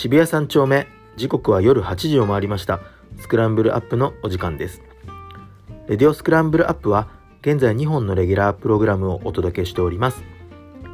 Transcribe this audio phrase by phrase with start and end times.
[0.00, 0.86] 渋谷三丁目。
[1.16, 2.78] 時刻は夜8時を回りました。
[3.16, 4.80] スクランブルアップのお時間です。
[5.88, 7.08] レディオスクランブルアップは
[7.40, 10.22] 現在2本のレギュラープログラムをお届けしております。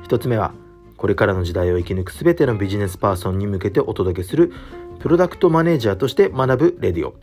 [0.05, 0.55] 一つ目は
[0.97, 4.55] これからの時代を生き抜くすべてのビジネスパーソンに向けてお届けする
[5.01, 7.15] プロダクトマネージャーとして学ぶレディオ。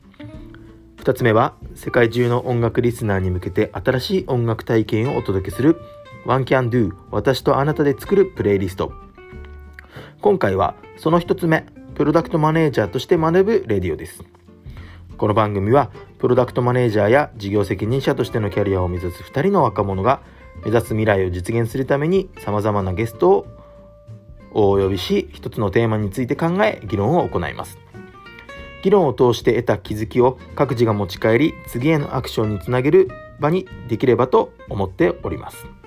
[0.97, 5.81] 2つ目は世界中の音楽リスナーに向けて新しい音楽体験をお届けする
[6.27, 8.93] One Can Do 私とあなたで作るプレイリスト。
[10.21, 14.23] 今回はその1つ目プロダクトマネージャーとして学ぶレディオです。
[15.17, 15.89] この番組は
[16.19, 20.21] プロダクトマネージャーや事業責任者としてのキャリアを目指す2人の若者が
[20.63, 23.47] 目指す未来を実現するために様々なゲストを
[24.53, 27.79] お呼びし一つのテーマについて考え議論を行います。
[28.83, 35.80] 議論を通して得た気づきを各自が持ち帰り次へのアクションにつなげる場にできればと思っております。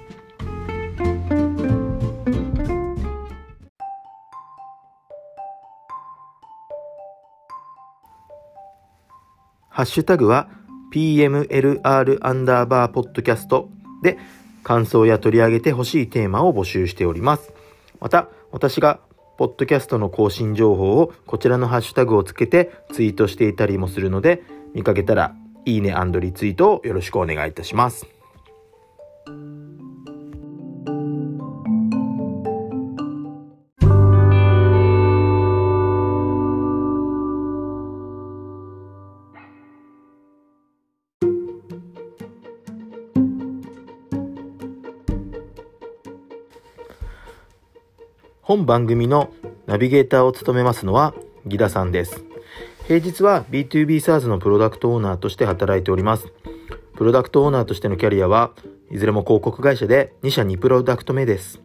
[9.75, 10.49] ハッシュタグは
[10.93, 13.71] PMLR アンダーバーポッドキャスト
[14.05, 14.19] で
[14.63, 17.53] 感想や取り上げてほしいテーマを募集しております。
[18.01, 19.01] また、私が
[19.37, 24.45] ポッドキャストの更新情報をこちらのハッシュタグをつけてツイートしていたりもするので、
[24.75, 28.14] 見かけたらいいねリツイートをよろしくお願いいたします。
[48.55, 49.33] 本番組の
[49.67, 51.13] ナビゲーターを務めますのは
[51.45, 52.25] ギダさんです。
[52.87, 56.33] 平日は B2B SaaS のプロダクトオーナーとして働いております。
[56.95, 58.53] プロダクトオーナーとしてのキャリアは
[58.93, 61.61] いずれも広告会社で2社2プロダクト目です。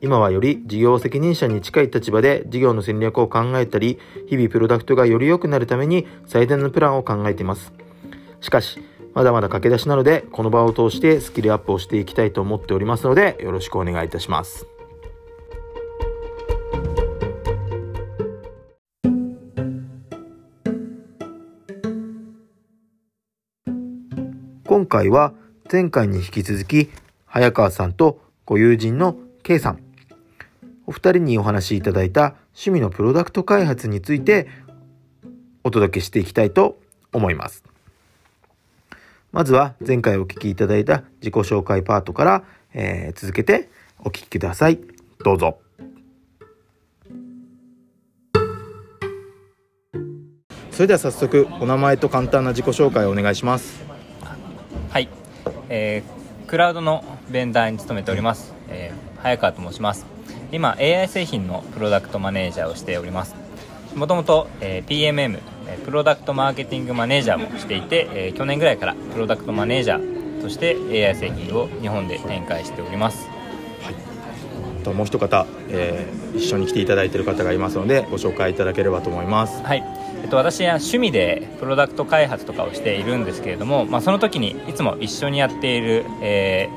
[0.00, 7.74] 今はより事業責任者に近い立場で事業の戦略を考えたり、日々プロダクトがより良くなるために最大のプランを考えています。
[8.40, 8.80] しかし、
[9.12, 14.66] まだまだ駆け出しなので、この場を通してスキルアップをしていきたいと思っておりますので、よろしくお願いいたします。
[24.72, 25.34] 今回は
[25.70, 26.90] 前回に引き続き
[27.26, 29.80] 早川さんとご友人の K さん。
[30.86, 34.48] お二人にお話しいただいた趣味のプロダクト開発について
[35.64, 36.78] お届けしていきたいと
[37.12, 37.64] 思います。
[39.30, 42.44] まずは前回お聞きいただいた自己紹介パートから、
[42.74, 44.80] えー、続けてお聞きください。
[45.24, 45.61] どうぞ。
[50.72, 53.84] それでは早速お名前と簡単な自己紹介をお願いします。
[54.90, 55.08] はい、
[55.68, 60.06] えー、クラウドのベンダーに勤めております、えー、早川と申します。
[60.50, 63.34] 今 AI 製品のプロダクトマネージャーをしております。
[63.94, 65.40] もともと、えー、PMM
[65.84, 73.28] プロダクトマーケティングマネージャーもしていて、えー、去年ぐらいからプロダクトマネージャーとして AI 製品を日本で展開しております。
[74.84, 79.62] ともう一方、えー、一緒に来ていただいている方がいますのでご紹介いただければと思います。
[79.62, 86.68] はいえっと、私は趣味でプロダクト開発とかをしているんですけれども、まあ、その時にいつも一緒にやっている、え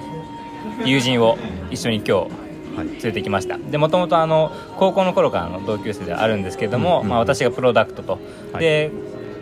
[0.82, 1.38] ー、友人を
[1.70, 2.46] 一緒に今日
[2.78, 3.58] 連れてきました。
[3.58, 8.20] でもともとあの高校の頃からの同級生ではあるんですけれども、うんうん、まあ、私がプロダクトと、
[8.52, 8.92] はい、で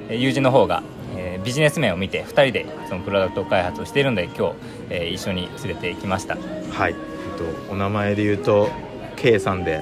[0.10, 0.84] 友人の方が、
[1.16, 4.56] えー、ビジネス面を見て2人でそのプロダクト開発をしているので今日、
[4.90, 6.36] えー、一緒に連れてきました。
[6.72, 8.70] はい、えっと、お名前で言うと
[9.16, 9.82] K さんで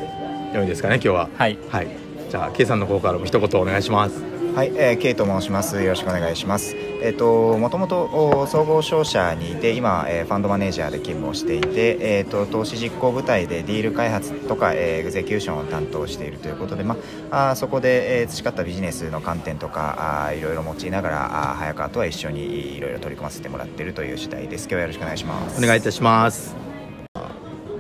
[0.54, 1.30] 良いですかね今日は。
[1.36, 4.24] はい、はいじゃあ K さんの方からも一言お願いします
[4.56, 5.82] はい、えー、K と申します。
[5.82, 6.76] よろしくお願いします。
[6.76, 16.98] えっ、ー、ともともと総合商社にいて今、えー、ファンドマネージャーで勤務をしていて、えっ、ー、と投資実行部隊でディール開発とか、えー、エグゼキューションを担当しているということで、ま
[17.32, 24.64] あそこで、えー、培ったビジネスの観点とかあいろいろ用いながらあ早川とは一緒にいろいろ取り組ませてもらっているという次第です。
[24.64, 25.64] 今日はよろしくお願いします。
[25.64, 26.58] お願いいたします。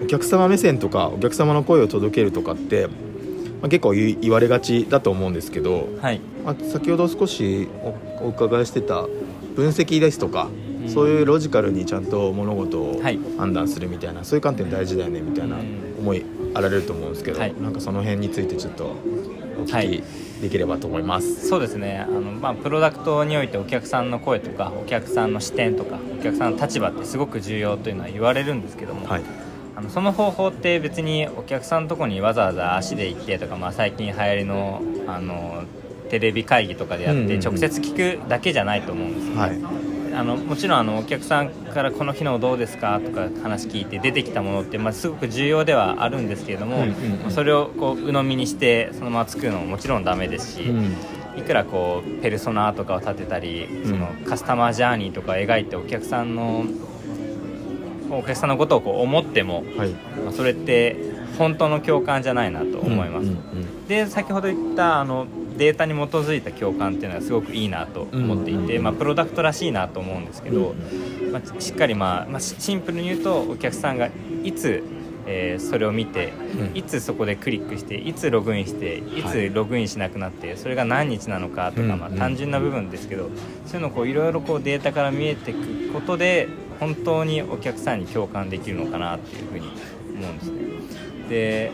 [0.02, 2.88] お客様目線とかお客様の声を届けるとかって
[3.62, 6.20] まあ、結構言われがちだと思うんですけど、はい。
[6.44, 7.70] まあ、先ほど少し
[8.20, 9.08] お伺いしてた
[9.56, 10.50] 分析ですとか、
[10.84, 13.02] うん、そういうロジカルにちゃんと物事を
[13.38, 15.58] 判断するみたいな、はい、そういう観点大事だよねみたいな
[16.00, 22.00] 思いあられると思うんですけど、はい、なんかその辺についてちょっとお聞きできればと思います、はい、そうですね。
[22.00, 35.64] あの、まあ、プロダクトにおいてお客さんの声とかお客さんの視点とかお客さんの立場ってすごく重要というのは言われるんですけども、はいあのその方法って別にお客さんのとこにわざわざ足で行ってとか、まあ、最近流行りのあの
[36.10, 39.34] テレビ会議とかでやって直接聞くだけじゃないと思うんですよ。
[39.36, 46.84] ね、はい、あのもちろんあのお客さんからこの機能どうですかとか話聞いて出てきたものって、まあ、すごく重要ではあるんですけれども、
[47.30, 50.96] それをこう鵜呑みにしてそのまま作るのももちろんダメですし、うん、
[51.40, 56.66] いくらこうペルソナとかを立てたり、そのカスタマージャーニーとか描いてお客さんの
[58.18, 60.96] お客さんのことをこう思っても、はい、まあ、それって
[61.38, 63.24] 本当の共感じゃないなと思います。
[63.24, 65.28] うんうんうん、で先ほど言ったあの
[65.58, 70.74] データに基づいた共感っていうのはすごくいいなと思っていて、まあ、プロダクトらしいなと思うんですけど、
[71.32, 74.10] まあ、しっかり、まあまあ、シンプルに言うとお客さんが
[74.44, 74.84] いつ
[75.28, 76.34] えー、それを見て、
[76.74, 79.24] いつそこでクリックしていつログインしてい。
[79.24, 83.30] つログインしなくなって、それが何日なのかとか、まあ、単純な部分ですけど、
[83.66, 86.48] そういうのをいろいろデータから見えていくことで
[86.80, 89.68] 本当にお客さんに共感できるのかなっていうふうに
[90.16, 90.62] 思うんですね。
[91.30, 91.72] で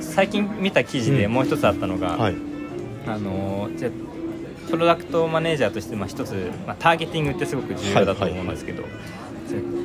[0.00, 2.36] 最近見た記事でもう一つあったのが、うんはい、
[3.06, 3.90] あのじゃ
[4.70, 8.84] プロダクトマネージャーとしてまあ一つ、まあ、ターゲティングってすごく重要だと思うんですけど、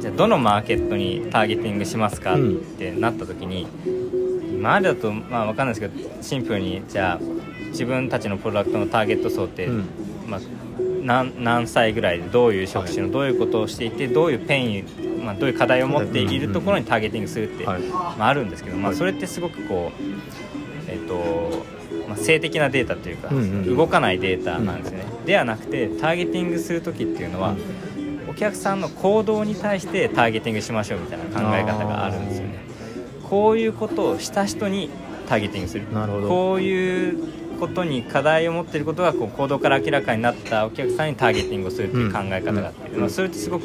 [0.02, 2.40] じゃあどのマーケットにターゲティングしますかっ
[2.78, 3.68] てなった時に、
[4.52, 7.20] 今までだとまあ分かんないですけどシンプルにじゃあ
[7.68, 9.86] 自分たちのプロダクトのターゲット層って、うん、
[10.28, 10.42] まあ、
[11.04, 17.78] 何何歳ぐらいでどういう職種のどういうことをしていてどういう pain、まあ、どういう課題を持っているところにターゲティングするって、ま
[18.20, 27.58] あ、あるんですけど、まあ、それってすごくこうえっ、ー、とまあ、静的なデータというか、うんうん、動かないデータなんですね、うん、ではなくてターゲティングする時っていうのは、うん、
[28.32, 32.60] お客さんの行動に対してターゲティングしましょうみたいな考え方があるんですよね。
[33.30, 34.90] こういうことをした人に
[35.28, 35.86] ターゲティングする。
[36.28, 37.18] こういう
[37.60, 43.64] ことに課題を持っていることがこう行動から明らかになったお客さんにターゲティングをするっていう考え方があって、うん、まあ、それってすごく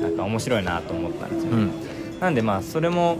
[0.00, 1.72] なんか面白いなと思ったんですよね、
[2.20, 3.18] なんでまあそれも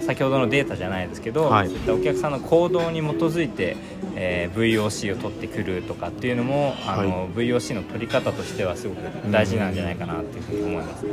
[0.00, 3.76] 先ほどのデータじゃないですけど、はい、そういったお客さんの行動に基づいて、
[4.14, 8.98] えー、VOC を取ってくるとかっていうのもあの、はい、VOC の取り方としてはすごく
[9.30, 11.04] 大事なんじゃないかなっていうふうに思います、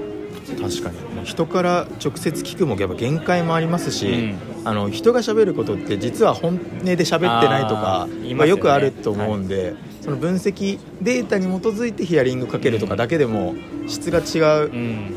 [0.82, 1.26] 確かに。
[1.26, 13.56] 人から直接聞くもやっぱ限界もありますし、うん、あの人がしゃべることって実は本音で喋ってないとかまあ、よくあると思うんで、はい、その分析データに基づいてヒアリングかけるとかだけでも
[13.88, 14.70] 質が違う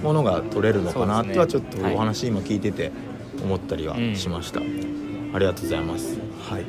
[0.02, 2.92] ものが取れるのかなとはちょっとお話今聞いてて
[3.42, 6.18] 思ったりはしました、うん、ありがとうございます、
[6.48, 6.64] はい、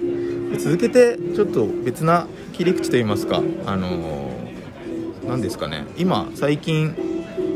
[0.57, 4.31] 続けてちょっと別な切り口といいますかあの
[5.27, 5.85] 何ですかね。
[5.97, 6.95] 今最近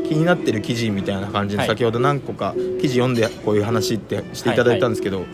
[0.08, 5.32] 気になってる記事みたいな感じで、先ほど何個か記事読んでこういう話ってしていただいたんですけど、はいは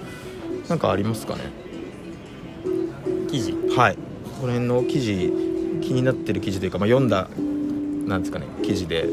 [0.67, 1.43] い、なんかありますかね。
[3.31, 3.53] 記事？
[3.77, 3.97] はい。
[4.41, 5.31] この辺の記事
[5.83, 7.29] 気になってる記事というか、まあ、読んだ
[8.07, 9.07] なんですかね記事で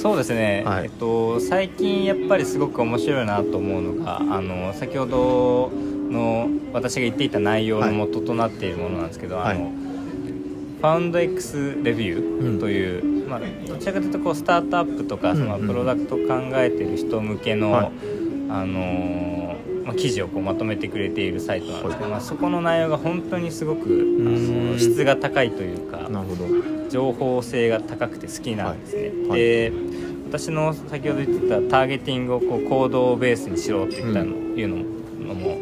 [0.00, 5.70] そうですね、はい、えっと、最近やっぱりすごく面白いなと思うのがあの先ほど
[6.10, 9.70] の私が言っていた内容の元となっているものなんですけど、はい、あの
[10.80, 16.22] ファウンド X レビューという、うん、まあ、どちらかというとこうスタートアップとか、そのプロダクト考
[16.54, 17.90] えてる人向けの、はい、
[18.48, 19.39] あの
[19.90, 23.84] まあ、記事をこうまとめてくれているサイトなんですけど、まあ、そこの内容が本当にすごく
[24.20, 26.08] あの質が高いというか
[26.88, 29.28] 情報性が高くて好きなんですね。
[29.28, 29.72] はい、で
[30.28, 34.76] 私の先ほど言ってたターゲティングをこう行動ベースにしろって言ったの、うん、いうの
[35.34, 35.58] も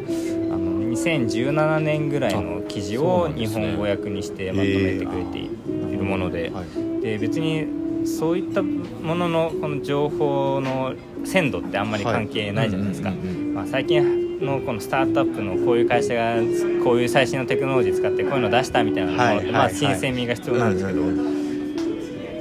[0.53, 6.53] あの2017年ぐらいの記事を日本語訳にしてまとめてくれているもので,、
[7.01, 7.67] で別に
[8.09, 16.37] そういったもののこの情報の鮮度ってあんまり関係ないじゃないですか、まあ、最近のこのスタートアップのこういう会社が
[16.85, 21.01] こういう最新のテクノロジー使ってこういうの出したみたいなのも、まあ、新鮮味が必要なんですけど、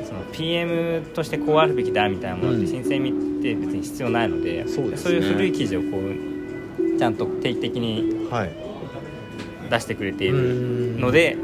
[0.06, 8.30] その PM としてこうあるべきだみたいなものって新鮮味って別に必要ないので、そういう古い記事をこうちゃんと定期的に
[9.70, 11.38] 出してくれているので、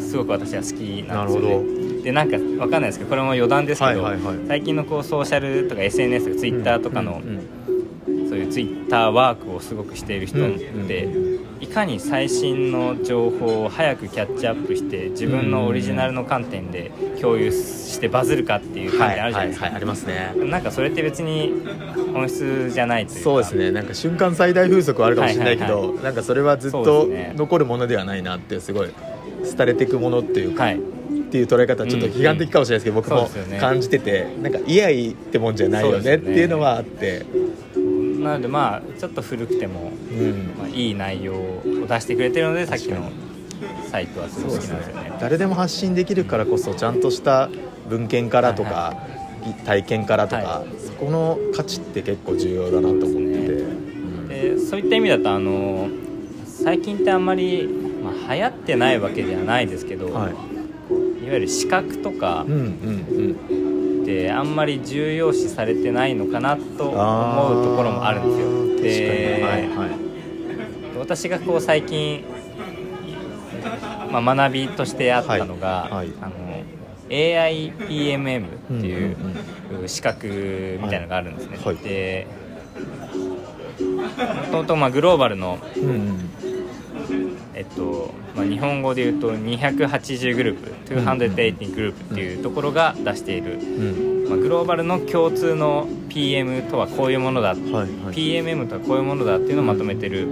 [0.00, 1.83] すごく私は好きなんですよね。
[2.04, 7.38] でなんかわかんないですけどこれも余談ですけど、はいはいはい、最近のこうソーシャルとか SNS とかツイッターとかの、うん
[8.06, 10.36] うん、そういうツイッターワークをすごくしている人
[10.86, 11.08] で、
[11.60, 16.92] いかに最新の情報を早くキャッチアップして自分のオリジナルの観点で
[17.22, 20.50] 共有してバズるかっていう観点あるじゃないですか、はいはいはい、ありますね。
[20.50, 21.54] なんかそれって別に
[22.12, 23.24] 本質じゃないというか。
[23.24, 23.70] そうですね。
[23.70, 28.90] なんか瞬間最大風速はあるかもしれないけど、はいはいはい、なんかそれはずっと残るものではないなってすごい
[29.56, 30.93] 廃れていくものっていうか、はい
[31.34, 37.26] っていう捉え方ちょっと批判的かもしれないですけど、僕も感じてて、なんかいやいいってもんじゃないよねっていうのはあって。
[38.22, 40.54] なのでまあちょっと古くても、うん。
[40.56, 43.10] まあ、いい内容を出してくれてるのでさっきの
[43.90, 47.50] サイトはすごい好きなんですよね、ね、誰でも発信できるからこそちゃんとした
[47.88, 48.96] 文献からとか、
[49.66, 53.38] 体験からとか、はい、そこの価値って結構重要だなと思って。
[54.28, 55.88] て、でそういった意味だとあの
[56.46, 60.30] 最近ってあんまり、まあ、流行ってないわけではないですけど、は
[61.24, 69.08] いいわゆる資格とかってあんまり重要視されてないのかなとうん思うところもあるんですよ。
[69.08, 69.90] で、はいはい。
[70.98, 72.24] 私がこう最近、
[74.10, 76.12] まあ、学びとしてあったのが、はいはい。
[76.20, 76.34] あの
[77.08, 78.48] AIPMM っ
[78.80, 79.16] ていう
[79.86, 81.58] 資格みたいなのがあるんですね。
[81.64, 81.76] はい。
[81.76, 82.26] で
[83.80, 86.30] もともとまあグローバルの、うんうん
[87.54, 94.28] えっとまあ、日本語で言うと280グループ280グループっていうところが出している、うん。
[94.28, 97.88] まあ、グローバルの共通の PM とはこういうものだ、はいはい。
[98.14, 100.26] PMM とはこういうものだっていうのをまとめてる、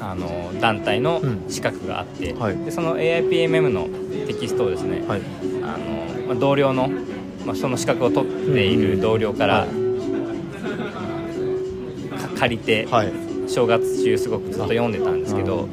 [0.00, 1.44] あの団体のうん。
[1.48, 2.56] 資格があって、はい。
[2.56, 3.88] でその AIPMM の
[4.26, 5.20] テキストをですね、はい。
[5.62, 6.90] あのまあ、同僚の、
[7.44, 9.66] まあ、その資格を取っている同僚から、
[12.36, 15.68] 借りて、はい正月中すごくずっと読んでたんですけど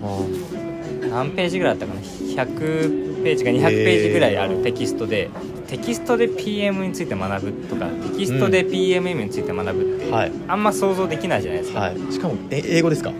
[1.10, 5.30] 何ページぐらいあったかな？100ページか200ページぐらいあるテキストで
[5.68, 10.32] テキストで PM について学ぶとかテキストで PMM について学ぶって、はい。
[10.48, 11.98] あんま想像できないじゃないですか、はい。
[12.12, 13.12] しかもえ英語ですか？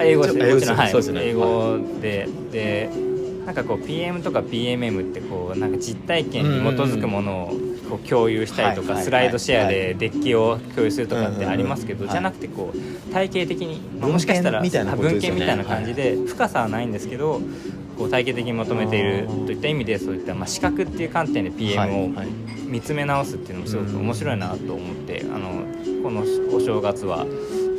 [0.00, 0.92] 英語ですはい。
[1.18, 2.90] 英語でで
[3.46, 7.48] なんかこう PM とか PMM ってこうなんか実体験に基づくものを
[7.88, 14.60] こう共有したりとかスライドシェアでデッキを共有するとかってありますけどじゃなくてこう体系的にまあもしかしたら
[15.10, 17.40] 文献みたいな感じで深さはないんですけど
[17.98, 22.08] こう体系的に求めているといった意味でそういったまあ視覚っていう観点で PM を
[22.66, 25.64] 見つめ直すっていうのもすごく面白いなと思ってあの
[26.02, 26.22] この
[26.54, 27.26] お正月は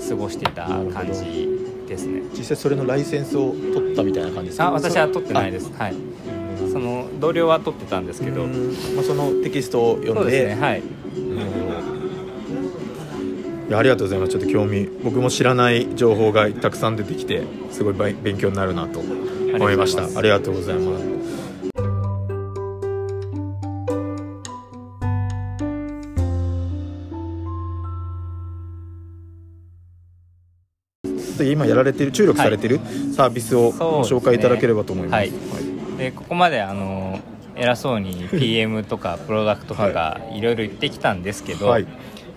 [0.09, 1.60] 過ごしていた感じ
[1.91, 2.21] ですね。
[2.37, 4.67] 実際それのライセンスを取ったみたいな感じですか？
[4.67, 5.71] あ私は取ってないです。
[5.73, 5.95] はい。
[6.71, 10.47] その同僚は取ってたんですけど、まあ、そのテキストを読んで。
[10.47, 10.55] ね。
[10.55, 10.79] はい。
[13.69, 14.31] いやありがとうございます。
[14.31, 20.05] ちょっと興味僕も知らない情報がたくさん出てきてすごい勉勉強になるなと思いました。
[20.17, 21.10] ありがとうございます
[31.51, 32.79] で今やられてる注力されてる
[33.13, 35.97] サービスをご紹介いただければと思います、はい。
[35.97, 37.19] でここまであの
[37.55, 40.41] 偉そうに PM とかプロダクトとか い。
[40.41, 41.87] ろいろ言ってきたんですけど、はい。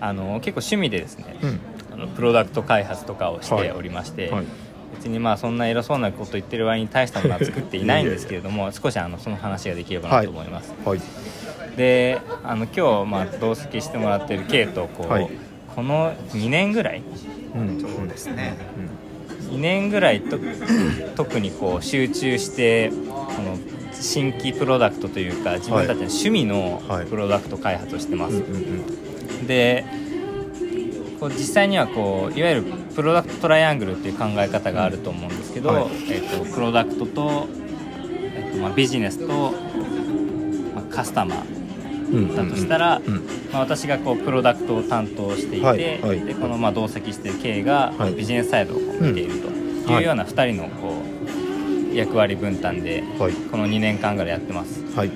[0.01, 1.59] あの結構趣味でですねうん。
[1.93, 4.45] あのプロダクト開発とかをしておりまして、はい。
[4.97, 10.99] 別にまあそんな偉そうなこと言ってる割に大したものは作っていないんですけれども 少しあのその話ができればなと思います、はい。
[11.77, 15.29] であの今日まあ同席してもらってる K とこう、はい
[15.75, 17.01] この2年ぐらい？
[17.55, 17.79] うん。
[17.81, 18.57] そうですね。
[19.51, 20.37] 2年ぐらいと
[21.15, 23.57] 特にこう集中してこの
[23.93, 27.05] 新規プロダクトというか自分たちの趣味のはい。
[27.05, 28.57] プロダクト開発をしてます、うんう
[29.43, 29.85] んで
[31.19, 32.63] こう実際にはこういわゆる
[32.95, 35.87] プロダクトトライアングルっていう考え方があると思うんですけど、はい。
[36.11, 37.47] えっとプロダクトと、
[38.35, 39.53] えっとまあ、ビジネスと、
[40.75, 41.59] まあ、カスタマー。
[41.59, 41.64] うん
[42.35, 43.15] だとしたら、うん
[43.51, 46.21] まあ、私がこうプロダクトを担当していて、はいはい。
[46.21, 48.13] でこのまあ同席している K がはい。
[48.13, 49.47] ビジネスサイドを見ていると。
[49.47, 49.55] はい
[49.87, 50.95] いうような2人のこ
[51.91, 53.33] う役割分担ではい。
[53.33, 54.83] この2年間ぐらいやってます。
[54.95, 55.11] はい。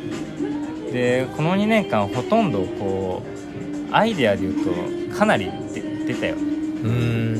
[0.92, 3.24] でこの2年間ほとんどこ
[3.92, 4.54] うアイデアで言う
[5.10, 6.36] とかなり出出たよ。
[6.36, 7.39] うーん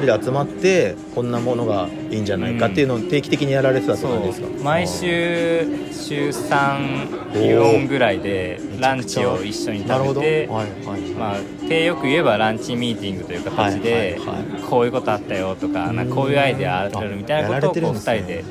[0.00, 4.48] 人で集まってこんなものがいいんじゃないかっていうのを定期的にやられてたってですか？
[4.64, 11.00] 毎週週34ぐらいでランチを一緒に食べてはいはい。
[11.12, 11.36] まあ、
[11.68, 14.62] 手よく言えばランチミーティングという形で、はいはいはい。
[14.62, 18.18] こういうことあったよとかなんかこういうアイデアあるみたいなことをこう2やられてるんですね。
[18.18, 18.44] 人で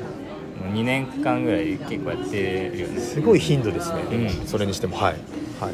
[0.62, 4.46] もう2年間ぐらい結構やってるよねすごい頻度ですね、うん。
[4.46, 4.96] それにしても。
[4.96, 5.14] はい。
[5.60, 5.72] はい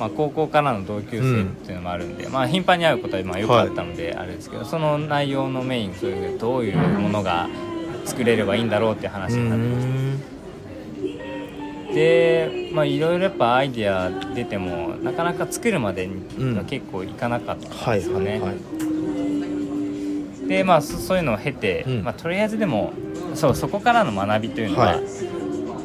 [0.00, 7.48] まあ、高校からの同級生っていうのもあるんで、まあ、頻繁に会うことはまあよくあったのであれですけど、その内容のメインそれでどういうものが
[8.06, 10.28] 作れればいいんだろうっていう話になってまし
[11.88, 11.94] た。
[11.94, 18.56] でまあいろいろやっぱアイデア出てもなかなか作るまでには結構いかなかったんはいですよね、はいはい
[20.50, 22.02] でまあそそういうのを経て、うん。
[22.02, 22.92] まあ、とりあえずでも
[23.36, 25.00] そうそこからの学びというのは、はい。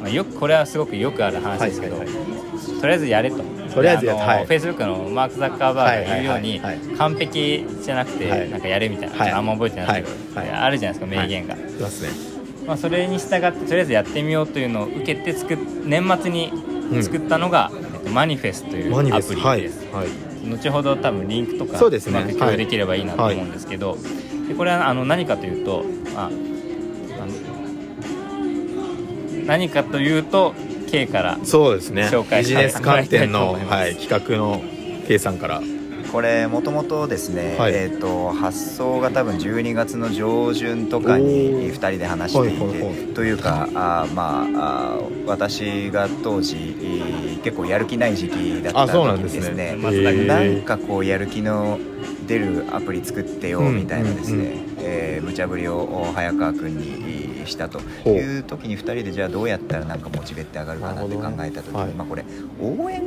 [0.01, 2.81] まあ、よくこれはすごくよくある話ですけど、はいはい。
[2.81, 3.43] とりあえずやれと
[3.75, 4.47] とりあえずやあの、はい。
[4.47, 6.61] Facebook のマーク・ザッカーバーグが言うように、
[6.97, 8.49] 完璧じゃなくて、はい。
[8.49, 9.31] なんかやれみたいな、はい。
[9.31, 10.03] あんま覚えてない。
[10.03, 12.35] けど、あるじゃないですか名言が、いますね。
[12.65, 16.51] まあ、それに従ってとりあえずやってみようというのを受けて作っ年末に
[17.03, 19.85] 作ったのが、えっと、マニフェスというアプリです。
[19.93, 20.25] はい。
[20.49, 23.97] 後ほど多分リンクとかそうまく共有できればいいなと思うんですけど、
[24.47, 26.31] でこれはあの何かというと、まあ、
[29.45, 30.53] 何かというと
[30.85, 32.09] K からそうですね。
[32.11, 34.61] 紹介ビジネス観点の、はいはい、企画の
[35.07, 35.61] K さんから。
[36.11, 37.73] これもともとですね、はい。
[37.73, 41.73] えー、と発送が多分12月の上旬とかおにー。
[41.73, 43.13] 2人で話していて、はいはいはい。
[43.13, 49.75] というかあーまあ私が当時えー結構やる気ない時期だったあそうなん時にですね。
[49.75, 51.79] ですねなんかこうやる気の
[52.27, 54.75] 出るアプリ作ってようんみたいなですね、うんうん。
[54.79, 62.25] えー無茶ぶりを早川君にしたという時に2人でじゃあどうやったらなんかモチベって上がるかなって考えた時に、はいまあ、これ
[62.61, 63.01] 応援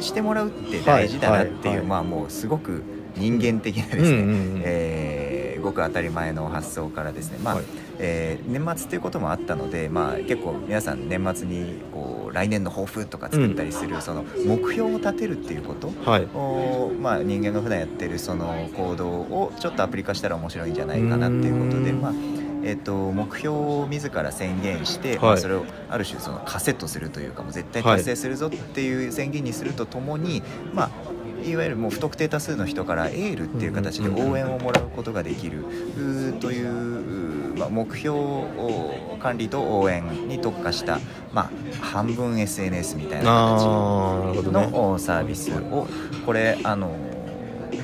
[0.00, 1.86] してもらうって大事だなっていう、はいはいはい。
[1.86, 2.82] まあもうすごく
[3.16, 4.62] 人間的なですね、うんうんうん。
[4.64, 7.64] えーごく当たり前の発想からですね、まあはい。
[7.98, 16.28] えー年末ということもあったので、まあ、結構皆さん年末にこう来年の抱負とか作ったりする、その目標を立てるっていうことはい。
[16.34, 21.92] を、まあ、人間が普段やってるその行動をちょっとアプリ化したら面白いんじゃないかなっていうことで、
[22.66, 25.18] えー、と目標を自ら宣言して、はい。
[25.18, 30.42] まあ、それをある種そのカセットするというかもう絶対達成するぞっていう宣言にするとともに、
[30.74, 30.90] まあ
[31.44, 35.64] いわゆるもう不特定多数の人からエールっていう形で応援をもらうことができる
[36.40, 40.98] という、まあ、目標を管理と応援に特化した、
[41.32, 43.56] まあ、半分 SNS みたいな
[44.34, 45.86] 形のサービスを
[46.24, 46.96] これあの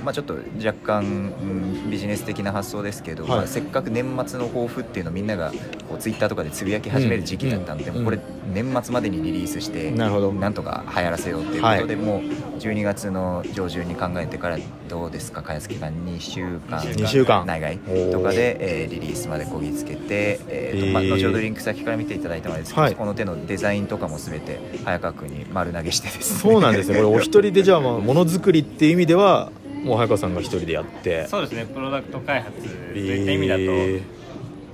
[0.05, 1.09] まあ、ちょっと若干、う
[1.45, 3.33] んビジネス的な発想ですけど、はい。
[3.33, 5.51] まあ、せっかく年末の抱負っていうのをみんなが
[5.89, 8.05] こうツイッターとかでつぶやき始める時期だったんで、うん。
[8.05, 8.19] これ
[8.53, 10.33] 年末までにリリースしてなるほど。
[10.33, 12.21] なんとか流行らせようっていうことで、もう
[12.59, 15.43] 12月の上旬に考えてからどうですか？
[15.43, 17.79] 開発期間2週間2週間内外
[18.11, 22.97] とかで、えーリリースまでこぎつけて、えーとまあ、後ほどリンク先から見ていただいたのですけど、はい。
[22.97, 26.53] この手のデザインとかも全て早川君に丸投げしてですね。
[26.53, 29.51] そうなんですねこれお一人でじゃあまあものづくりっていう意味では
[29.83, 31.27] もう早川さんが一人でやって。
[31.29, 32.67] そうですねプロダクト開発と
[32.99, 33.63] いった意味だと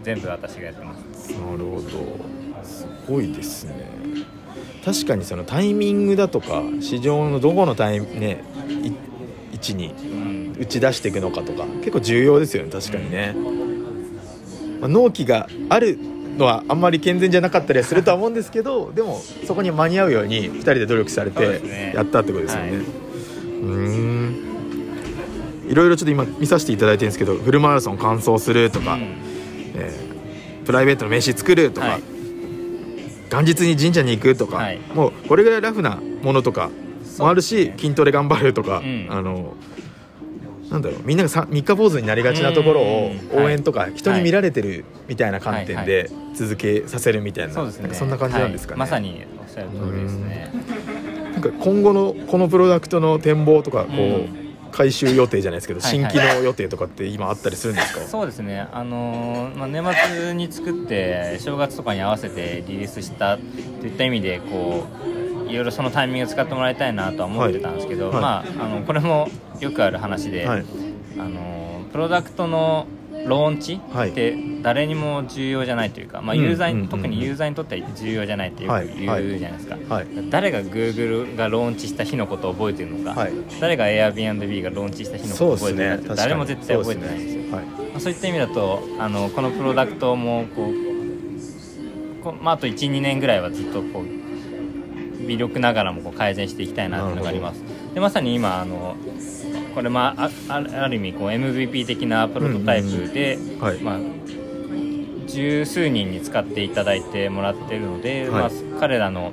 [0.04, 1.32] 全部私がやってます。
[1.32, 2.64] なるほど。
[2.64, 3.72] すごいですね。
[4.84, 8.44] 確かにそのタイミングだとか市場のどこのタイムね
[8.82, 8.88] い
[9.52, 10.38] 位置にうん。
[10.58, 13.34] 打ち出していくのかとか結構重要ですよね確かにね、
[14.80, 15.96] まあ、納期がある
[16.36, 22.78] のはあんまり健全じゃなかったりはするとは思うんですけどでもそこに間に合うように2人で努力されてやったってことですよね、はい。
[22.78, 24.17] うーん
[25.68, 29.00] いろいろちょっと今見させていただいてるんですけどフルマラソン完走するとか、うん。
[29.76, 30.08] えー
[30.68, 32.02] プライベートの名刺作るとか、はい。
[33.30, 34.78] 元日に神社に行くとか、はい。
[34.92, 36.68] もうこれぐらいラフなものとか
[37.18, 39.06] もあるし、筋トレ頑張るとか、うん。
[39.08, 39.54] あの
[40.70, 43.44] なんだろうみんながさ三日坊主になりがちなところをうん。
[43.44, 47.84] 応援とか人に見られてるみたいな観点はいで続けさせるみたいな,、そうですね。
[47.84, 48.90] なんかそんな感じなんですかね、はい。
[48.90, 50.52] まさにおっしゃる通りですね。
[51.32, 54.04] なんか今後のこのプロダクトの展望とかこう、う
[54.44, 56.10] ん回収予定じゃないですけどはいはい。
[56.12, 68.20] 新機能予定とかって今あったりするんですか、そうですね、あのーまあ、年末に作って正月とかに合わせてリリースしたといった意味でこういろいろそのタイミングを使ってもらいたいなとは思ってたんですけど、はい。
[68.20, 69.28] まあ、あのこれも
[69.60, 70.64] よくある話で、はい。
[71.18, 72.86] あのープロダクトの
[73.28, 74.10] ローンチはい。
[74.10, 80.06] って誰にも重要じゃないというか、まあ、うんユーザーに、特にユーザーにとっては重要じゃないってよはいく言うじゃないですか、はい。
[80.30, 87.56] 誰が Google がローンチした日のことを覚えてるのか、はい誰が Airbnb がローンチした日のことを覚えてるのかって誰も絶対覚えてないんですよ。
[87.56, 87.64] はい。
[87.64, 90.88] まあそういった意味だとあのこのプロダクトもこう
[92.22, 97.62] こ、まあ、あと12年ぐらいはずっとこう微力ながらもこう改善していきたいなというのがあります。
[97.94, 98.96] でまさに今あの
[99.78, 103.78] これ、まあ、ああるある意味こう MVP 的なプロトタイプで、はい。
[103.78, 103.98] まあ、
[105.28, 108.30] 十数人に使っていただいてもらっているので、はい。
[108.30, 109.32] まあ、彼らの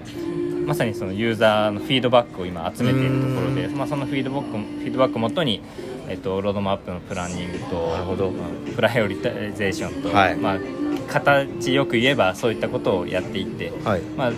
[0.68, 5.64] まさにそのユーザーのフィードバックを今集めているところで、まあ、そのフィードバックフィードバックをもとに、
[6.10, 8.30] えっと、ロードマップのプランニングとなるほど。
[8.30, 10.36] まあプライオリゼーションと、はい。
[10.36, 10.60] まあ、
[11.08, 14.02] 形よく言えばそういったことをやっていって、はい。
[14.02, 14.32] まあ、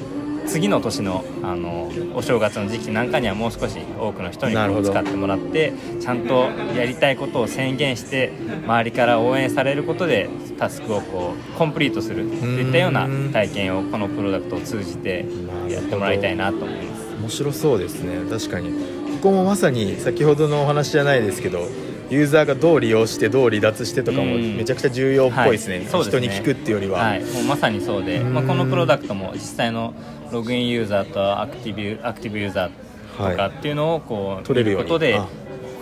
[0.47, 8.31] 次の年のあのお正月の時期なんかにはもう少し多くの人に使ってもらってちゃんとやりたいことを宣言して
[8.65, 15.25] 周りから応援されることでタスクをこうコンプリートするといったような体験をこのプロダクトを通じて
[15.69, 17.07] やってもらいたいなと思います。
[17.19, 18.29] 面白そうですね。
[18.29, 18.71] 確かに。
[19.17, 21.67] ここもまさに先ほどのお話じゃないですけど
[22.09, 24.57] ユーザーがどう利用してどう離脱してとかもうん。
[24.57, 28.33] めちゃくちゃ重要っぽいですね,、う人に聞くっていうよりは、はい、もうまさにそうで、うん。
[28.33, 29.93] まあ、このプロダクトも実際の
[30.31, 35.27] ログインユーザーとアクティブアクティブユーザーとかっていうのをこう取れるようことであ。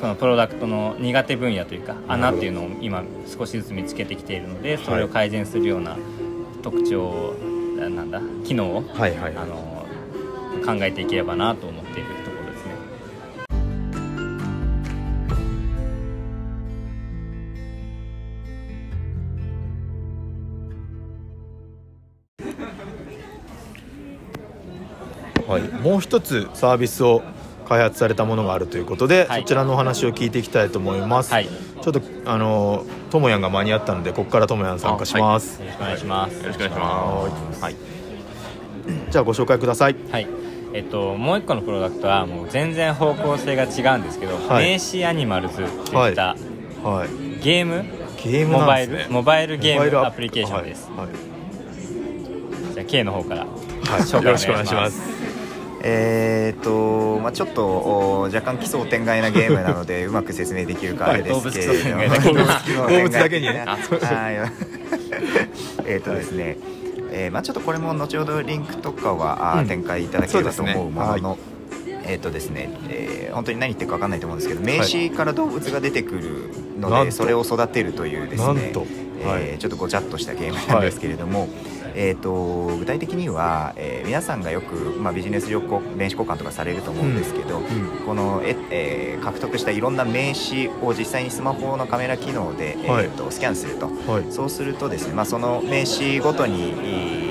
[0.02, 5.98] このプロダクトの苦手分野というか穴っていうのを今少しずつ見つけてきているのでそれを改善するような
[6.62, 7.34] 特徴
[7.78, 9.76] ななんだ機能を、はいはいあの
[10.66, 11.85] 考えていければなと思っ
[25.62, 27.22] はい、もう一つサービスを
[27.68, 29.42] 開発されたものがあるということで、はい。
[29.42, 31.46] そちらのお話を聞いていきたいと思います、はい。
[31.46, 36.38] よちょっとあのともやんが間に合ったのでここからともやん参加します、ろしくお願いします。
[36.42, 37.76] よろしくお願いしまはいはい。
[39.10, 39.96] じゃあご紹介ください。
[40.12, 40.28] はい。
[40.74, 44.66] えっと、もう一個のプロダクトはもう全然方向性が違うんですけど、はい。
[44.66, 46.36] 名刺アニマルズっていった
[46.84, 47.10] はい。
[47.42, 47.86] ゲーム、
[48.24, 49.08] ゲームなんですね。
[49.10, 49.58] モバイル？
[49.58, 51.08] モバイルゲームアプリケーションです、はい、
[52.74, 53.46] じゃあ K の方から。
[53.46, 53.50] はい。
[54.02, 55.25] 紹介よろしくお願いします
[55.88, 62.10] えーとまあ、ちょっとお若干奇想天外なゲームなので うまく説明できるかあれですけれども、はい
[62.96, 63.66] 動物だけにね。
[63.66, 64.52] はい。
[65.86, 66.58] えっとですね、
[67.12, 69.68] えーまあ、ちょっとこれも後ほどリンクとかは、うん。
[69.68, 71.38] 展開いただければと思うものの、
[72.08, 76.22] えっ、とですね、えー本当に何言ってるか分かんないと思うんですけど名刺から動物が出てくる
[76.80, 77.12] ので、なんと。
[77.12, 78.72] それを育てるというですね
[79.26, 79.60] はい。
[79.60, 81.50] ちょっとごちゃっとしたゲームなんですけれども、
[81.98, 85.82] えー、と具体的には、えー皆さんがよく、まあ、ビジネス上名刺
[86.12, 87.64] 交換とかされると思うんですけど、ん。
[88.06, 93.06] このえ、えー獲得したいろんな名刺を実際にスマホのカメラ機能で、えはい。
[93.06, 94.32] ー、とスキャンすると、はい。
[94.32, 97.25] そうするとですね、まあ、その名刺ごとにえー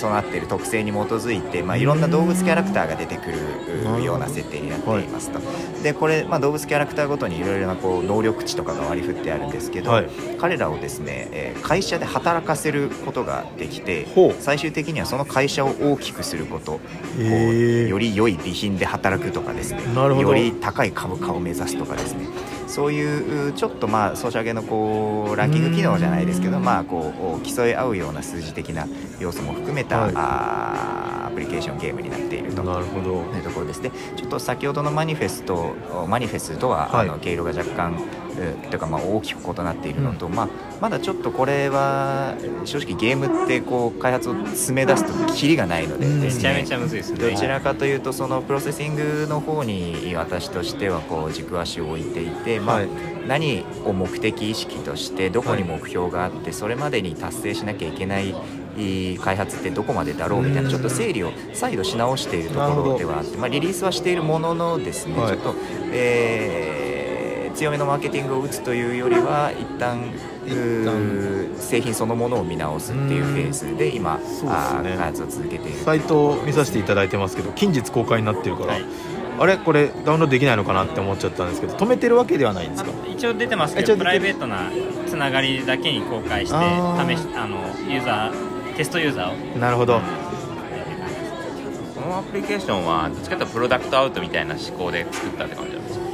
[0.00, 5.40] 備わっている特性に基づいて、まあ、いろんな動物キャラクターが出てくるような設定になっていますと、
[5.82, 10.10] でこれ、まあ、動物キャラクターごとにいろいろなこう能力値とかが割り振ってあるんですけど、はい。
[10.38, 14.06] 彼らをですね、えー会社で働かせることができて
[14.40, 16.80] 最終的にはその会社を大きくすることこ
[17.20, 22.26] より良い備品で働くとかですねより高い株価を目指すとかですね
[22.70, 28.86] そういうちょっとまあソシャゲのこうランキング機能じゃないですけどまあこう競い合うような数字的な
[29.18, 30.12] 要素も含めた、はい。
[30.14, 33.24] あーアプリケーションゲームになっているとなるほど。
[33.30, 33.80] というところです。
[33.82, 35.74] ねちょっと先ほどのマニフェスト
[36.08, 37.08] マニフェスとは、はい。
[37.08, 40.48] あの毛色が若干うんというかまあ大きく異なっているのと、まあ、
[40.80, 46.20] まだちょっとこれは正直ゲームってこう開発を詰め出すとキリがないのでうん。
[46.20, 47.30] めちゃめちゃむずいですね。
[47.30, 52.88] どちらかというとそのプロセッシングの方に私としてはこう軸足を置いていて、まあはい。
[53.28, 58.34] 何を目的意識としてどこに目標があってそれまでに達成しなきゃいけない
[59.22, 65.28] 開発ってどこまでだろうみたいなちょっと整理を再度し直しているところではあって、まあ、リリースはしているもののですね、はい。
[65.28, 65.54] ちょっと、
[65.92, 66.89] えー
[67.54, 70.12] 強めのマーケティングを打つというよりは一旦
[71.58, 74.46] 製品そのものを見直すっていうフェーズで今、そうです
[74.82, 74.96] ね。
[74.96, 75.78] 開発を続けている。
[75.78, 78.84] サイトを見させていただいてますけど近日公開になってるから、はい
[79.38, 79.56] あれ？
[79.56, 82.90] これダウンロードできないのかなって思っちゃったんですけど止めてるわけではないんですか？
[83.08, 84.70] 一応出てますけどプライベートな
[85.06, 86.60] つながりだけに公開して試
[87.18, 87.56] しあの
[87.90, 89.58] ユーザーテストユーザーを。
[89.58, 90.00] なるほど。
[91.94, 96.04] このアプリケーションはどっちかというとプロダクトアウトみたいな思考で作ったって感じなんですか？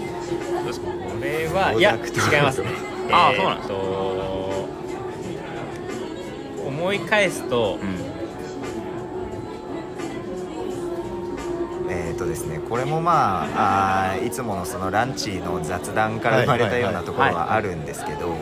[0.59, 0.93] どうですかこ
[1.27, 2.63] れはいや違います。
[2.63, 2.69] ね
[3.11, 3.75] あそうなんですと
[6.67, 8.17] 思い返すとうん。
[11.89, 18.35] えーとですね、これもまああーいつものそのランチの雑談から生まれたようなところはあるんですけど、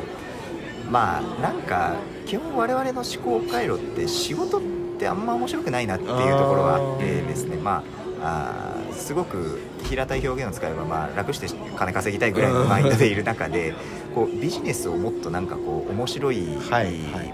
[0.91, 1.95] まあなんか
[2.27, 4.61] 基本我々の思考回路って仕事っ
[4.99, 13.75] てあんま面白くないなっていうところがあってですねまああーすごく平たい表現を使えば、まあ、楽して金稼ぎたいぐらいのマインドでいる中で
[14.15, 16.47] こうビジネスをもっとなんかこう面白い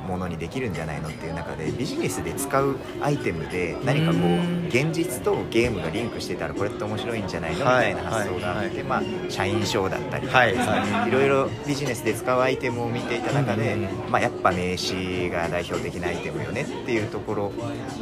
[0.08, 7.58] ものにできるんじゃないのっていう中でビジネスで使うアイテムで何かこう現実とゲームがリンクしてたらこれって面白いんじゃないの？
[7.58, 7.82] みはい。
[7.94, 8.84] たいな発想があって、はい。
[8.84, 10.52] まあ、社員証だったりとかはい。
[10.52, 11.10] ですね、はい。
[11.10, 14.10] ろいろビジネスで使うアイテムを見ていた中で、うん。
[14.10, 17.52] まあ、やっぱ名刺が代表的なアイテムよねっていうところ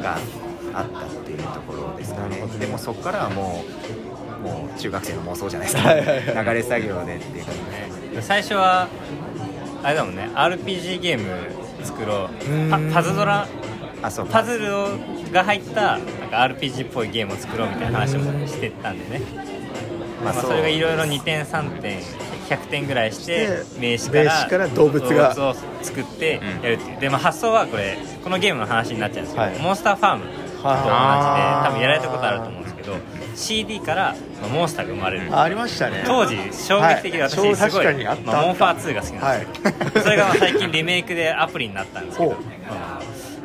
[0.01, 0.20] があっ
[0.72, 0.87] たっ
[1.24, 2.42] ていうところですかね。
[2.59, 3.64] でもそこからはも
[4.40, 5.83] うもう中学生の妄想じゃないです
[6.33, 8.88] か、流れ作業でっていうかね最初は
[9.83, 10.31] あれだもんね。
[10.35, 12.52] RPG ゲーム作ろう。
[12.52, 12.70] うん。
[12.70, 13.46] パパズドラ？
[14.00, 14.88] あそうパズルを
[15.33, 16.00] が入ったなん
[16.31, 19.24] か RPG っぽいゲームを作ろうみたいな話もしてたんでね、
[20.24, 22.00] まあ、それがいろいろ2点3点
[22.48, 24.11] 100点ぐらいして名刺
[24.48, 25.35] から動物が。
[25.35, 27.00] 動物を作ってうんやるっていう。
[27.00, 29.59] で、まあ、発想はこれこのゲームの話になっちゃうんですけど、はい。
[29.59, 30.24] モンスターファーム
[30.62, 32.96] と同じでは多分やられたことあると思うんですけど
[33.34, 36.02] CD からまあモンスターが生まれるあありましたね。
[36.06, 37.30] 当時衝撃的ではい。
[37.30, 38.22] 私すごい、確かにあった。
[38.32, 39.46] まあ、モンファー2が好きなんで
[39.92, 42.36] すよ、 それがまあ最近リメイクでアプリになったんですけど。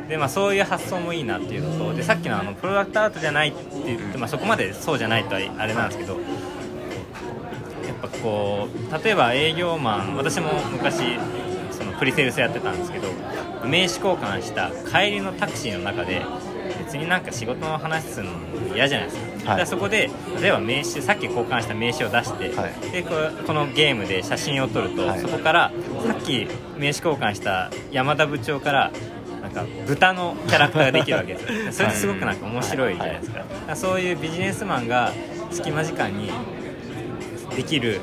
[0.08, 6.22] でまあ、そういう発想もいいなっていうのとでさっきのあのプロダクトアートじゃないって言って、まあ、そこまでそうじゃないとはあれなんですけどやっ
[8.02, 11.18] ぱこう例えば営業マン私も昔
[11.70, 13.08] そのプリセールスやってたんですけど
[13.64, 16.20] 名刺交換した帰りのタクシーの中で
[16.84, 18.32] 別になんか仕事の話するの
[18.74, 19.44] 嫌じゃないですか,、はい。
[19.44, 22.90] だからそこで例えば名刺さっき交換した名刺を出して、はい。
[22.90, 25.20] でこれこのゲームで写真を撮ると、はい。
[25.20, 25.72] そこから
[26.06, 28.90] さっき名刺交換した山田部長から
[29.42, 31.72] なんか豚のキャラクターができるわけですよ。
[31.72, 35.12] それってすごくなんか面白いじゃないですか,、そういうビジネスマンが
[35.50, 36.30] 隙間時間に
[37.56, 38.00] できる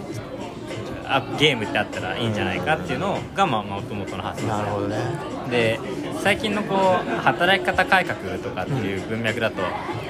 [1.06, 4.98] あゲームってあったらいいんじゃないかっていうのがまあもともとの発想ですなるほどね。
[5.50, 5.80] で
[6.22, 9.62] 最近のこう働き方改革とかっていう文脈だと、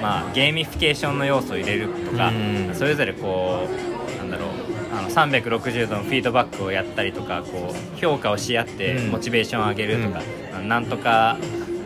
[0.02, 2.74] まあ、ゲーミフィケーションの要素を入れるとか、うん。
[2.74, 3.66] それぞれこ
[4.14, 4.48] うなんだろう
[4.94, 9.10] あの360度のフィードバックをやったりとかこう評価をし合ってうん。
[9.10, 10.20] モチベーションを上げるとか、
[10.60, 11.38] なんとか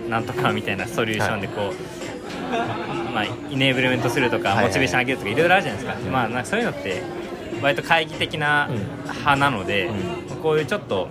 [0.08, 4.66] なんとかみたいなソリューションでこう、まあ、イネーブルメントするとか、はいはい。
[4.66, 7.02] モチベーション上げるとかいろいろあるじゃないですか,、まあ、なんかそういうのって
[7.62, 8.68] 割と懐疑的な
[9.04, 9.88] 派なので、
[10.42, 11.08] こういうちょっと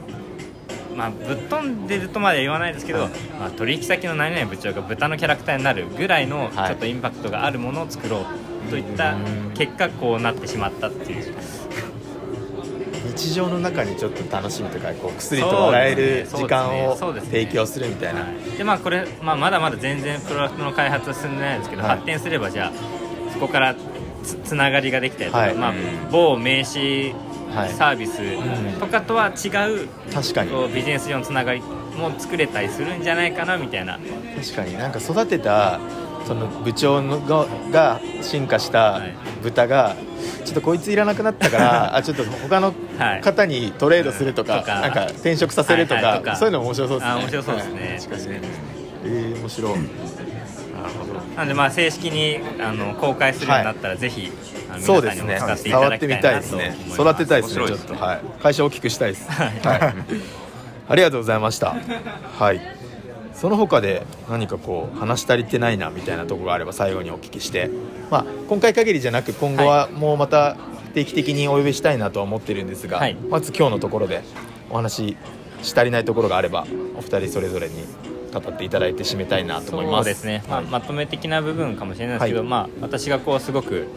[0.96, 6.72] まあ、ぶっ飛んでるとまでは言わないですけど、まあ、取引先の何々部長が豚のキャラクターになるぐらいのちはい。
[6.72, 9.16] ょっとインパクトがあるものを作ろうといった
[9.54, 11.36] 結果こうなってしまったっていう。
[13.16, 18.26] 日常の中にちょっと楽しみとかこう薬と笑える時間を提供するみたいな、
[18.58, 21.92] でまあこれ、まあ、まだまだ全然プロダクトの開発は進んでないんですけど、はい。
[21.92, 23.76] 発展すればじゃあそこから
[24.24, 25.54] つつながりができたりとか、はい。
[25.56, 25.78] まあうん、
[26.12, 27.35] 某名刺はい
[27.70, 28.20] サービス
[28.80, 30.52] とかとは違う、確かに。
[30.74, 34.00] ビジネス上のつながりも作れたりするんじゃないかなみたいな。
[34.42, 34.78] 確かに。
[34.78, 35.80] なんか育てた
[36.28, 39.14] その部長のがが進化したはい。
[39.44, 39.96] 豚が、
[40.44, 43.22] ちょっとこいついらなくなったから あちょっと他のはい。
[43.22, 44.82] 方にトレードするとか,、とか。
[44.82, 46.36] なんか転職させるとか,、はいはいとか。
[46.36, 47.12] そういうの面白そうですね。
[47.14, 47.80] あ面白そうですね。
[47.80, 48.00] はい。
[48.00, 48.30] 確かに。
[48.34, 48.40] ね
[49.06, 49.72] えー、面白い。
[49.72, 49.84] なる
[51.00, 51.14] ほど。
[51.36, 54.32] なのでまあ正式にあの公開するようになったら、ぜひ
[54.80, 56.70] 皆さんにも使っていた触ってみだきたいたいですね。
[56.70, 57.02] なと思います。
[57.02, 57.66] 育てたいですね。
[57.66, 59.32] ねちょっと、はい、会社を大きくしたいです。
[59.32, 59.52] はい。
[60.88, 61.76] ありがとうございました。
[62.38, 62.62] はい。
[63.34, 67.70] その他で何かこう話し足りてないなみたいなところがあれば最後にお聞きして、
[68.10, 70.56] まあ、今回限りじゃなく今後はもうまた
[70.94, 73.16] 定期的にお呼びしたいなとは思ってるんですが、はい。
[73.16, 74.24] まず今日のところで
[74.70, 75.18] お話
[75.62, 76.66] し足りないところがあれば
[76.98, 77.84] お二人それぞれに
[78.40, 79.96] 語っていただいて締めたいなと思います。
[79.98, 80.66] そうですね、まあ、はい。
[80.68, 83.88] まとめ的な部分かもしれないですけど、はいまあ、私がこうすごく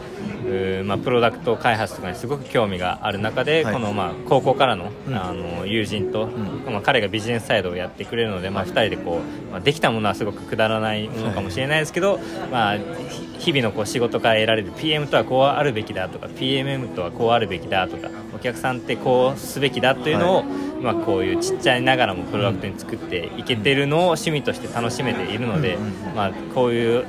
[0.83, 3.73] まあ、プロダクト開発とかにすごく興味がある中で、はい。
[3.73, 5.15] この、まあ、高校からの,、うん。
[5.15, 6.63] あの友人と、ん。
[6.65, 12.19] まあ、彼がビジネスサイドをやってくれるので、まあ、2人でこう、まあ、できたものはすごくくだらないものかもしれないですけど、
[12.51, 25.77] まあ、ひ日々のこう仕事から得られる PM とはこうあるべきだとか PMM とはこうあるべきだとかお客さんってこうすべきだというのを、まあ、こういうちっちゃいながらもプロダクトに作っていけてるのを趣味として楽しめているので、
[26.15, 27.05] まあ、こういう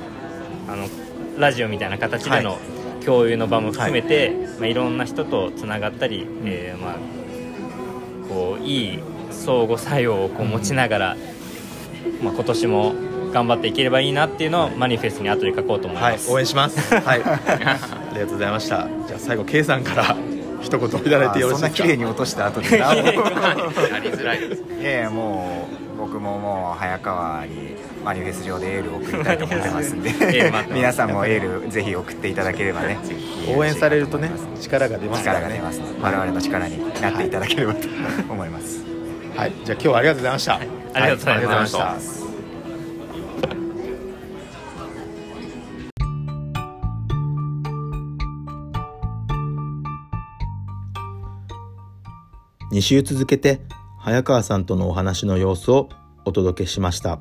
[0.67, 0.87] あの
[1.39, 2.57] ラジオみたいな形での
[3.05, 4.31] 共有の場も含めて、い。
[4.59, 6.95] まあ、いろんな人とつながったり、えーまあ、
[8.27, 8.99] こういい
[9.31, 11.17] 相互作用をこう持ちながら、
[12.21, 12.93] まあ、今年も
[13.31, 16.29] 頑張っていければいいなっていうのをマニフェストに後で書こうと思いはいます。
[16.29, 16.93] 応援します。
[16.93, 17.21] はい。
[17.23, 17.39] あ
[18.13, 18.89] りがとうございました。
[19.07, 20.17] じゃあ最後 K さんから
[20.61, 21.83] 一言いただいてよろそんなしいですか？
[21.83, 22.93] 綺麗に落とした後でな。
[22.95, 23.01] やり
[24.09, 30.11] づらいですいやいやもう僕ももう早川にマニフェス上でエールを送りたいと思ってますんで。
[30.73, 32.97] 皆さんもエールぜひ送っていただければね。
[33.55, 35.45] 応援されるとね力が出ますからね。
[35.45, 37.87] 力が出ます我々の力になっていただければと
[38.29, 38.83] 思います。
[39.35, 39.51] はい。
[39.63, 42.20] じゃあ今日はありがとうございました、ありがとうございますはありがとうございまました
[52.71, 53.59] 2週続けて
[53.99, 55.89] 早川さんとのお話の様子を
[56.23, 57.19] お届けしました。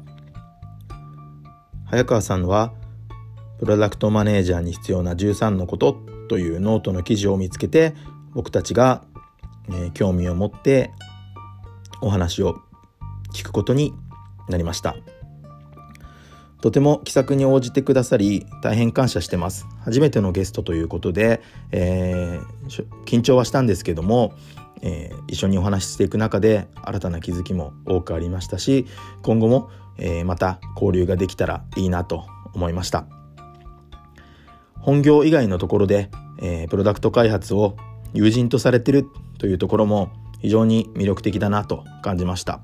[1.87, 2.73] 早川さんは
[3.59, 5.97] プロダクトマネージャーに必要な13のこと
[6.29, 7.95] というノートの記事を見つけて
[8.33, 9.03] 僕たちが、
[9.73, 10.93] え興味を持って
[12.01, 12.61] お話を
[13.35, 13.93] 聞くことに
[14.49, 14.95] なりました。
[16.61, 19.67] とても気さくに応じてくださり大変感謝してます。
[19.81, 22.61] 初めてのゲストということで、えー
[23.05, 24.33] 緊張はしたんですけども、
[24.83, 28.87] えー一緒にお話ししていく中で新たな気づきも多くありましたし
[29.23, 33.07] 今後も、えーまた交流ができたらいいなと思いました。
[34.81, 36.11] 本業以外のところで、
[36.43, 37.77] えープロダクト開発を
[38.13, 39.07] 友人とされてる
[39.39, 42.61] というところも非常に魅力的だなと感じました。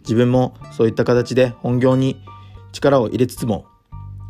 [0.00, 2.16] 自分もそういった形で本業に
[2.72, 3.66] 力を入れつつも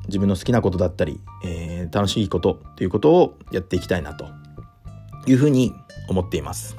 [0.08, 4.26] 自分の好きなことだったり、えー楽しいことということをやっていきたいなと
[5.26, 5.72] いうふうに
[6.08, 6.76] 思っています。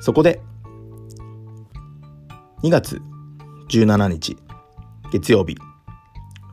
[0.00, 0.40] そこで
[2.62, 3.00] 2月
[3.68, 4.36] 17日
[5.12, 5.56] 月曜日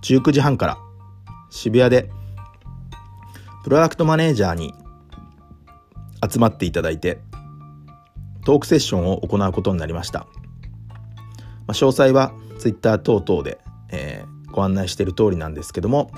[0.02, 0.78] 19時半から
[1.50, 2.10] 渋谷で
[3.64, 4.74] プロダクトマネージャーに
[6.30, 7.20] 集まっていただいて
[8.46, 10.28] トークセッションを行うことになりました、ま
[11.70, 13.60] あ、詳細は Twitter 等々で、
[13.92, 16.12] えーご案内している通りなんですけども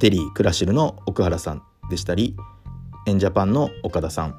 [0.00, 2.34] デリー・クラシルの奥原さんでしたり
[3.06, 4.34] エンジャパンの岡田さん。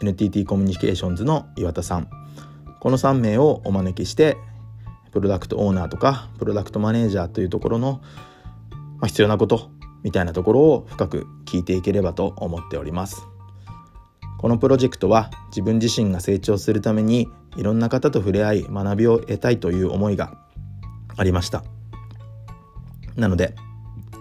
[0.00, 2.08] NTT コミュニケーションズの岩田さん。
[2.80, 4.38] この3名をお招きして
[5.12, 8.00] プロダクトオーナーとかプロダクトマネージャーというところの、
[9.00, 9.70] ま、必要なこと
[10.02, 13.26] みたいなところを深く聞いていければと思っております。
[14.38, 20.38] このプロジェクトは自分自身が成長するためにいろんな方と触れ合い学びを得たいという思いが
[21.18, 21.64] ありました。
[23.14, 23.54] なので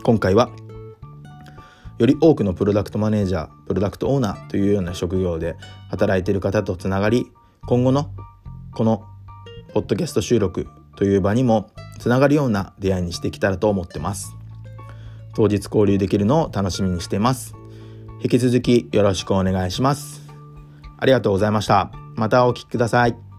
[0.04, 0.52] 今回は
[1.99, 5.56] より多くのプロダクトマネージャープロダクトオーナーというような職業で
[5.89, 7.32] 働いている方とつながり
[7.65, 8.12] 今後の
[8.73, 9.06] この
[9.73, 14.36] ポッドキャスト収録という場にもつながるような出会いにしてきたらと思ってます。
[15.36, 17.56] 当日交流できるのを楽しみにしています。
[18.23, 20.21] 引き続きよろしくお願いします。
[20.97, 21.91] ありがとうございました。
[22.15, 23.33] またお聴きください。